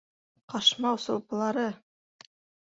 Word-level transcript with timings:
Ҡашмау-сулпылары! 0.53 1.69